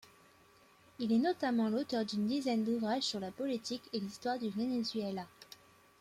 Il 0.97 1.11
est 1.13 1.19
notamment 1.19 1.69
l’auteur 1.69 2.03
d'une 2.05 2.25
dizaine 2.25 2.63
d'ouvrages 2.63 3.03
sur 3.03 3.19
la 3.19 3.29
politique 3.29 3.87
et 3.93 3.99
l'histoire 3.99 4.39
du 4.39 4.49
Venezuela. 4.49 5.27